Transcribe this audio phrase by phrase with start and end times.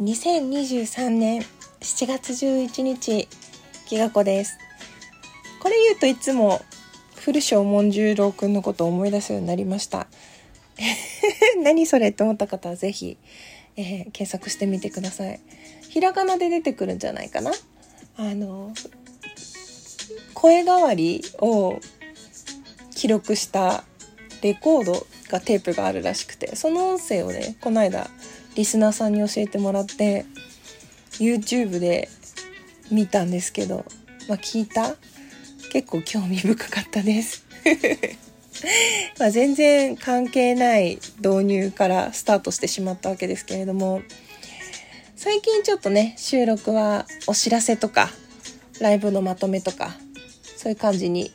[0.00, 1.42] 2023年
[1.80, 3.28] 7月11日
[3.86, 4.56] きがこです。
[5.62, 6.62] これ言うといつも
[7.16, 10.06] 古正門十郎くんのことを思い出すようになりました。
[11.62, 13.18] 何それって思った方はぜひ、
[13.76, 15.38] えー、検索してみてください。
[15.90, 17.52] ひらがなで出てくるんじゃないかな？
[18.16, 18.72] あの
[20.32, 21.78] 声変わりを
[22.94, 23.84] 記録した
[24.40, 28.08] レコードがテープがあるらしくてその音声をねこの間
[28.60, 30.26] リスナーさんに教えてもらって
[31.12, 32.10] YouTube で
[32.90, 33.86] 見たんですけど、
[34.28, 34.96] まあ、聞いた？
[35.72, 37.46] 結構興味深かったです。
[39.18, 44.02] まあ全然関係ない導入からスタートしてしまったわけですけれども
[45.16, 48.10] 最近ちょっとね収録はお知らせとか
[48.78, 49.96] ライブのまとめとか
[50.58, 51.32] そういう感じに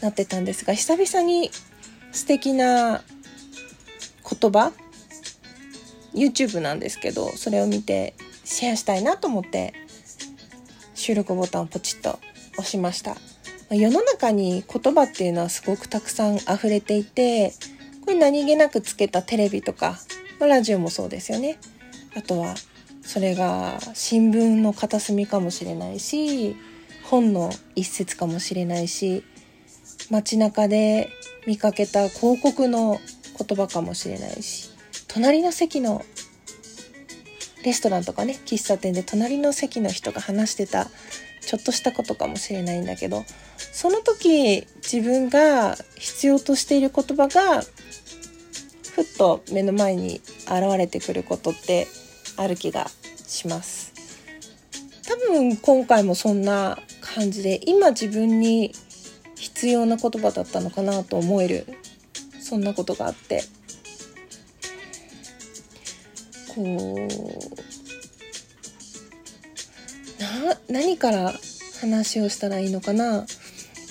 [0.00, 1.52] なってたんですが久々に
[2.10, 3.04] 素敵な
[4.28, 4.72] 言葉
[6.14, 8.14] YouTube なんですけどそれを見て
[8.44, 9.74] シェアしたいなと思って
[10.94, 12.18] 収録ボタンをポチッと
[12.52, 13.16] 押しました。
[13.70, 17.52] 世の中に言葉っていうのはすごくたくさん溢れていて
[18.04, 19.98] これ何気なくつけたテレビとか、
[20.38, 21.58] まあ、ラジオもそうですよね。
[22.14, 22.54] あとは
[23.02, 26.56] それが新聞の片隅かもしれないし
[27.04, 29.24] 本の一節かもしれないし
[30.10, 31.10] 街中で
[31.46, 33.00] 見かけた広告の
[33.38, 34.73] 言葉かもしれないし。
[35.14, 36.04] 隣の席の
[37.64, 40.90] レストランとかね喫茶店で隣の席の人が話してた
[41.40, 43.24] ちょっとしたことかもしれないんだけど
[43.56, 51.86] その時自分が必要としている言葉がふっと目の前に現れてくることって
[52.36, 52.88] ある気が
[53.26, 53.92] します。
[55.06, 58.72] 多分今回もそんな感じで今自分に
[59.36, 61.66] 必要な言葉だったのかなと思える
[62.40, 63.42] そんなことがあって。
[66.54, 67.08] こう。
[70.20, 71.32] な何から
[71.80, 73.26] 話をしたらいいのかな？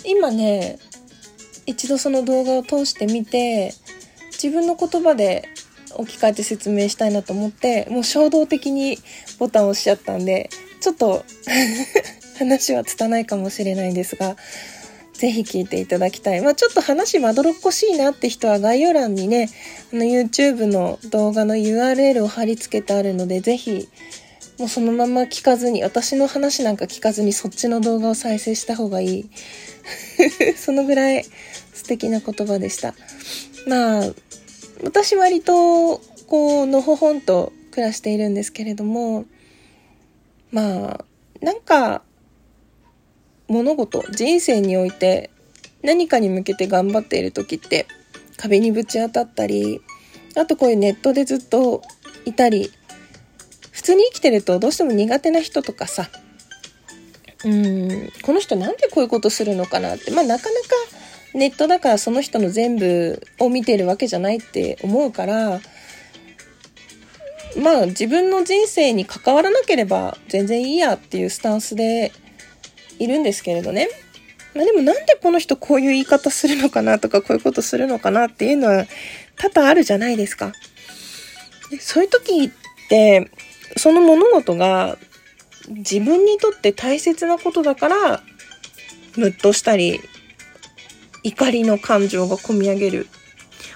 [0.06, 0.80] 今ね
[1.66, 3.74] 一度その動画を通してみて
[4.32, 5.48] 自分の言葉で
[5.96, 8.98] 置き換えて説明したいなと思ってもう衝動的に
[9.40, 10.50] ボタンを押しちゃったんで
[10.82, 11.24] ちょっと
[12.38, 14.36] 話は拙いかもしれないんですが
[15.14, 16.42] ぜひ聞いていただきたい。
[16.42, 19.50] まあ、ちょっと話まどろっこしいなって人は概要欄にね、
[19.94, 23.88] あの YouTube の動画の URL を貼り付けてあるので、ぜひ、
[24.60, 29.30] もうそのまま聞かずに、私の話なんか聞かずにそっちの動画を再生した方がいい。
[30.58, 31.26] そのぐらい
[31.74, 32.96] 素敵な言葉でした。
[33.68, 34.14] まあ、
[34.84, 39.26] 私割と、こう、のほほんと暮らしているんですけれども、
[40.52, 41.06] まあ、
[41.42, 42.04] なんか、
[43.54, 45.30] 物事人生において
[45.84, 47.86] 何かに向けて頑張っている時って
[48.38, 49.80] 壁にぶち当たったり
[50.36, 51.84] あとこういうネットでずっと
[52.26, 52.72] いたり
[53.72, 56.10] 普通に生きてるとどうしても苦手な人とかさ
[57.46, 60.68] うんこの人なんでこういうことするのかなってまあなかなか
[61.36, 65.60] ネットだからその人の全部を見てるわけじゃないって思うから
[67.62, 72.12] まあ自分の人生に関わらなければ全然いいやっていうスタンスで
[73.04, 73.90] いるんですけれどね。
[74.54, 78.86] まあでもなんでこの人こういう言い方するのかなとかこういうことするのかなっていうのは
[79.36, 80.54] 多々あるじゃないですか。
[81.72, 83.32] でそういう時って、
[83.78, 84.98] その物事が
[85.70, 88.22] 自分にとって大切なことだから、
[89.16, 90.02] ムッとしたり、
[91.24, 93.08] 怒りの感情が込み上げる。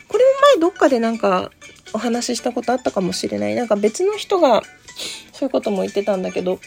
[0.07, 1.51] これも前どっかでなんか
[1.93, 3.55] お話ししたことあったかもしれない。
[3.55, 4.61] なんか別の人が
[5.31, 6.59] そういうことも言ってたんだけど、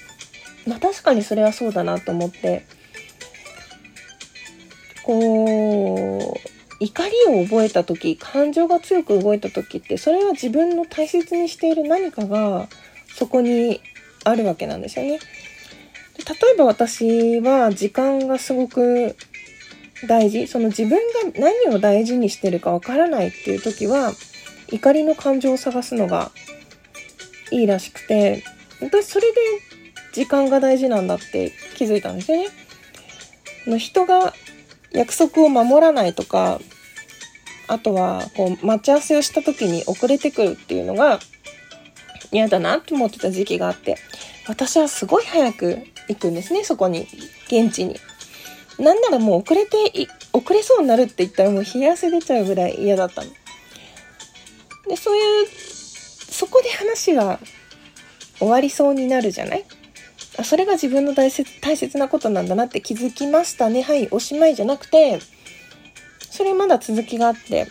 [0.71, 2.65] まあ確かにそれはそうだなと思って。
[5.03, 12.69] こう怒りを覚えた時感情が強く動いた時ってそれは自分の大切にしている何かが
[13.09, 13.81] そこに
[14.25, 15.19] あるわけなんですよね。
[15.19, 15.19] 例
[16.55, 19.17] えば私は時間がすごく
[20.07, 20.47] 大事。
[20.47, 20.91] その自分
[21.33, 24.13] が何を大事にしてるかわからないっていう時は
[24.71, 26.31] 怒りの感情を探すのが
[27.51, 28.45] いいらしくて。
[28.81, 29.39] 私それで
[30.13, 32.49] 時間が大事なんだって気づいたんですよね。
[33.67, 34.35] の人が
[34.93, 36.61] 約束を守らないとか、
[37.69, 41.21] あとはこう待ち合わせをした時に遅れてくるっていうのが
[42.33, 43.97] 嫌だなと思ってた時期があって、
[44.49, 45.79] 私はすごい早く
[46.09, 47.07] 行くんですね、そこに、
[47.47, 47.97] 現地に。
[48.79, 49.77] なんならもう遅れて、
[50.33, 53.31] 遅れそうになるって言ったらもう冷や汗出ちゃうぐらい嫌だったの。
[54.89, 57.39] で、そういう、そこで話が
[58.39, 59.65] 終わりそうになるじゃない？
[60.41, 65.21] あそれが自分の大切大切なことなんだなって気づきましたねはいおしまいじゃなくて
[66.31, 67.69] それまだ続きがあって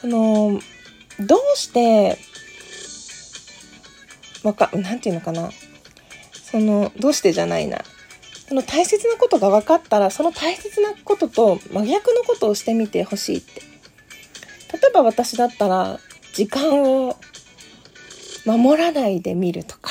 [0.00, 0.60] その
[1.20, 2.18] どうして
[4.44, 5.50] わか、なんていうのかな。
[6.32, 7.78] その、どうしてじゃないな。
[8.46, 13.62] その大切なことが分かったら、その大切なことと真逆のことをしてみてほしいって。
[13.62, 15.98] 例えば私だったら、
[16.34, 17.16] 時間を
[18.44, 19.83] 守らないで見るとか。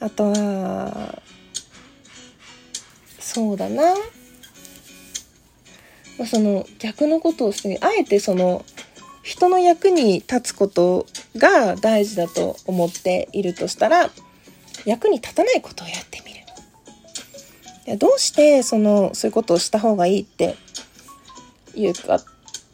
[0.00, 1.22] あとは、
[3.18, 3.94] そうだな。
[6.18, 8.64] まあ、その逆のことをして、あえてその
[9.22, 11.06] 人の役に立つこと
[11.36, 14.10] が大事だと思っているとしたら、
[14.84, 16.36] 役に立たないことをやってみる。
[17.86, 20.56] いやどうしてそのそういうことをした方がいいって
[21.76, 22.20] 言うか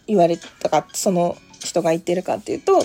[0.07, 2.83] 言われたかその人が言ってるかっていうと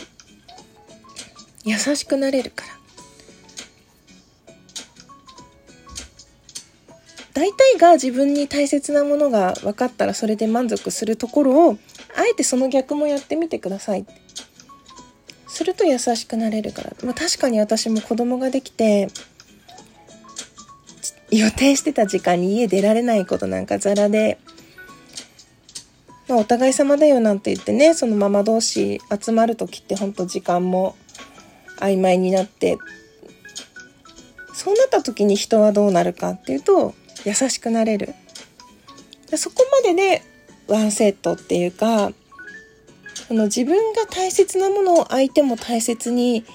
[1.63, 2.76] 優しくなれるから
[7.38, 11.78] 大体が自分に大切なものが分かったらそれで満足するところを
[12.16, 14.07] あえてその逆もやってみてください。
[15.48, 19.10] すると優しくなれるから、まあ、確かに私も子供ができて
[21.30, 24.39] 予定してた時間に家出られないことなんかザラで、
[26.28, 30.95] まあ、お互い様だよなんて言ってね、そのママ同士集まる時ってほんと時間も
[31.78, 32.80] 曖昧になって、
[34.54, 38.13] そうなった時に人はどうなるかっていうと、優しくなれる。
[39.35, 40.23] そこまでで
[40.67, 42.11] ワンセットっていうか、
[43.27, 46.45] その自分が大切なものを相手も大切に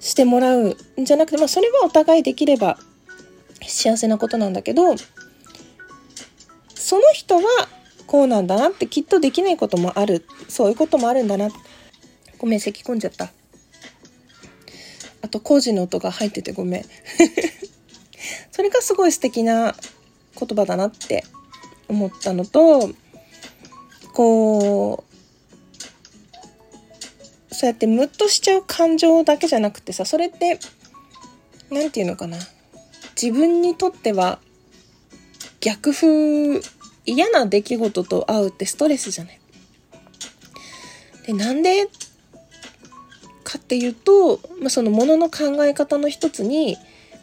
[0.00, 2.78] してもらうんじゃなくて、まあそれはお互いできれば
[3.66, 4.96] 幸せなことなんだけど
[6.74, 7.42] その人は
[8.06, 10.26] こうなんだなってきっとできないこともある。
[10.48, 11.48] そういうこともあるんだな。
[12.38, 13.30] ごめん咳き込んじゃった。
[15.20, 16.84] あと工事の音が入っててごめん。
[18.58, 19.72] それがすごい素敵な
[20.36, 21.22] 言葉だなって
[21.86, 22.90] 思ったのと
[24.12, 25.04] こ
[27.50, 30.58] うそうやってムッとしちゃう感情だけじゃなくてさそれって
[31.70, 32.36] 何て言うのかな
[33.20, 34.40] 自分にとっては
[35.60, 36.60] 逆風
[37.06, 39.40] 嫌な出来事と会うってストレスじゃない。
[41.28, 41.86] でなんで
[43.44, 46.76] かっていうと、まあ、そのものの考え方の一つに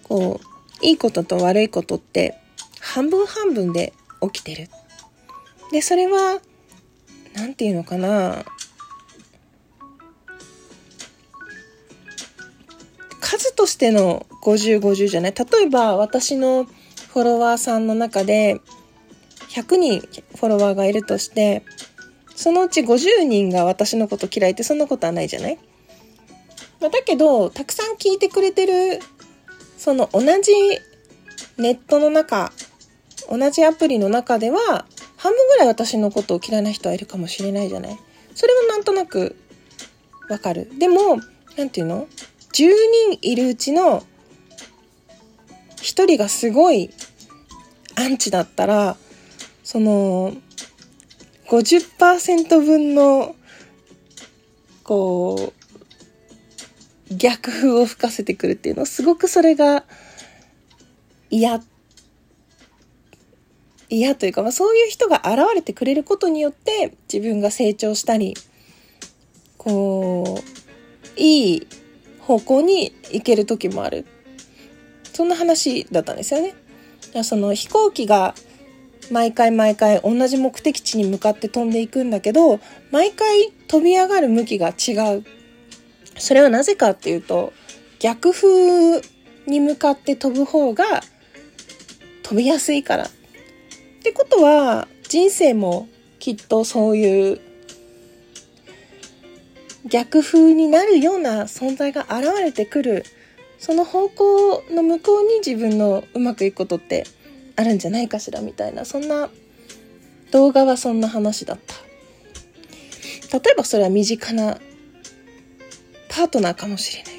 [0.04, 2.38] こういいことと悪いことって
[2.80, 4.69] 半分半分で起きてる。
[5.72, 6.39] でそれは
[7.36, 8.45] 何て言うのかな。
[13.19, 15.33] 数としての50、50じゃない。
[15.33, 18.62] 例えば私のフォロワーさんの中で
[19.50, 21.63] 100人フォロワーがいるとして、
[22.36, 25.57] そのうち50人が私のこと嫌いってそんなことはないじゃない、
[26.81, 29.00] まあ、だけど、たくさん聞いてくれてる、
[29.86, 30.52] その同じ
[31.58, 32.52] ネットの中、
[33.30, 38.00] 同じアプリの中では、半分ぐらい私のことを嫌いな人はいるかもしれないじゃない？
[38.34, 39.36] それはなんとなく
[40.28, 40.72] わかる。
[40.80, 41.18] でも、
[41.56, 42.08] なんていうの
[42.52, 42.72] ?10
[43.12, 44.02] 人いるうちの
[45.76, 46.90] 1人がすごい
[47.94, 48.98] アンチだったら、
[49.64, 50.34] その、
[51.48, 53.36] 50%分の、
[54.84, 55.64] こう、
[57.12, 59.84] 逆風を吹かせてくるっていうの、すごくそれが
[61.30, 61.62] 嫌、
[63.90, 68.36] 嫌というか、まあ、そういう人が現れてくれることによって自分が成長したり、
[69.57, 71.68] こう、いい
[72.19, 74.06] 方向に行ける時もある。
[75.13, 76.56] そんな話だったんですよね。
[77.24, 78.36] その飛行機が
[79.12, 82.60] 毎回毎回同じ目的地に向かって飛んでいくんだけど、
[82.91, 85.24] 毎回飛び上がる向きが違う。
[86.17, 87.53] それはなぜかっていうと、
[88.00, 89.01] 逆風
[89.48, 91.01] に向かって飛ぶ方が
[92.24, 93.05] 飛びやすいから。
[93.05, 93.07] っ
[94.03, 95.88] てことは、人生も
[96.19, 97.41] きっとそういう
[99.86, 103.05] 逆風になるような存在が現れてくる
[103.60, 107.05] その方向の向こうに自分のうまくいくことって
[107.55, 109.29] あるんじゃないかしらみたいなそんな
[110.31, 111.75] 動画はそんな話だった
[113.39, 114.57] 例えばそれは身近な
[116.15, 117.13] パートナーかもしれない。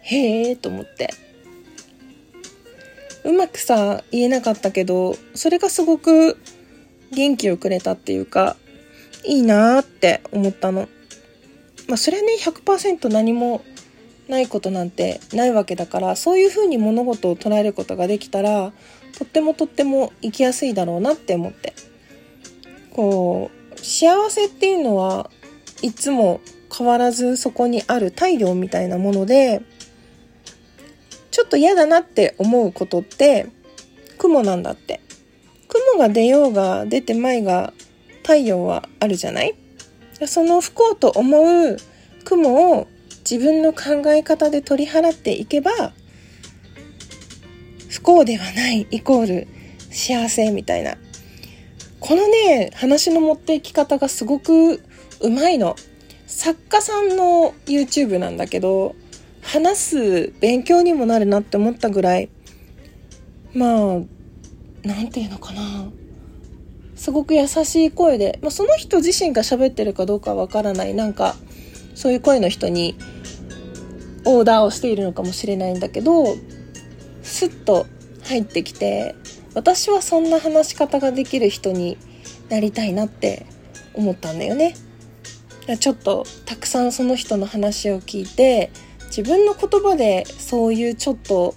[0.00, 1.14] へえと思って。
[3.22, 6.36] うまくさ言えなかったけどそれがすごく
[7.12, 8.56] 元気をくれたっていうか
[9.24, 10.88] いいなーって思ったの。
[11.86, 13.62] まあそれはね100%何も
[14.26, 18.72] ないことなんてないわけだからそういうふうに物事を捉えることができたら
[19.16, 21.72] とってもとっても生きやすいだろうなって思って。
[22.90, 25.30] こう幸せっていうのは
[25.82, 26.40] いつも
[26.76, 29.62] 変わらずそこにある太陽みたいなもので
[31.30, 33.46] ちょっと嫌だなって思うことって
[34.18, 35.00] 雲なんだって。
[35.72, 37.72] 雲が出ようが出てまいが
[38.22, 39.54] 太陽はあるじゃない？
[40.26, 41.76] その不幸と思う
[42.24, 42.88] 雲を
[43.20, 45.92] 自分の考え方で取り払っていけば
[47.88, 49.48] 不幸ではないイコール
[49.92, 50.96] 幸せみたいな。
[52.00, 54.82] このね話の持っていき方がすごく
[55.20, 55.76] うまいの。
[56.30, 58.94] 作家さんの YouTube なんだけど
[59.42, 62.30] 話す勉強にもなるなって思ったぐらい
[63.52, 65.90] まあなんていうのかな
[66.94, 71.34] すごく優しい声で、まあ、その人自身が喋ってるかどうかわからないなんか
[71.96, 72.96] そういう声の人に
[74.24, 76.26] オーダーをしているのかもしれないんだけど
[77.22, 77.86] スッと
[78.24, 79.16] 入ってきて
[79.54, 81.98] 私はそんな話し方ができる人に
[82.48, 83.46] なりたいなって
[83.94, 84.74] 思ったんだよね。
[85.78, 88.70] ちょっとたくさんその人の話を聞いて
[89.06, 91.54] 自分の言葉でそういうちょっと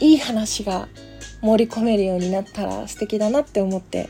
[0.00, 0.88] いい話が
[1.40, 4.08] 盛り込めるようになったら素敵だなって思って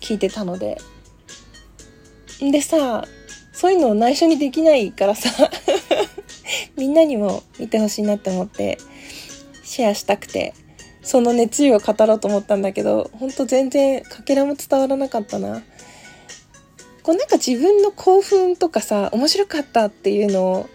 [0.00, 0.78] 聞いてたので。
[2.40, 3.06] でさ、
[3.52, 5.30] そういうのを内緒にできないからさ
[6.76, 8.78] みんなにも見てほしいなって思って
[9.62, 10.54] シェアしたくて
[11.02, 15.62] その熱意を語ろうと思ったんだけどほんと全然かけらも伝わらなかったな
[17.04, 20.68] こうなんか自分の興奮とかさ面白かったっていうのを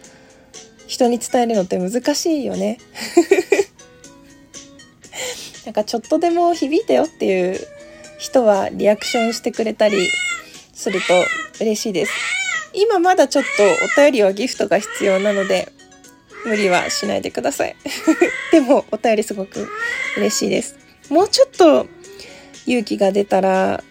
[0.88, 2.78] 人に伝えるのって難しいよね
[5.66, 7.60] なんかちょっとでも響いたよっていう
[8.18, 10.10] 人はリアクションしてくれたり
[10.74, 11.26] すると
[11.60, 12.14] 嬉しいです
[12.74, 15.74] 今まだちょっとお便りはギフトが必要なので
[16.46, 17.76] 無理はしないでください。
[18.52, 19.68] でも、お便りすごく
[20.18, 20.78] 嬉しいです。
[21.10, 21.88] もうちょっと
[22.66, 23.84] 勇気が出たら、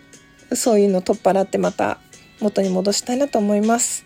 [0.54, 1.98] そういうの取っ払ってまた
[2.40, 4.04] 元に戻したいなと思います。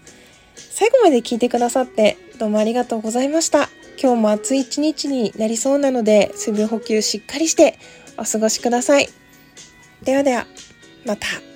[0.55, 3.69] 最後まで聞いてくださってどうもありがとうございました。
[4.03, 7.79] 今日も暑い一日になりそうなので、水分補給しっかりして
[8.17, 9.09] お過ごしください。
[10.03, 10.47] ではでは、
[11.05, 11.52] また。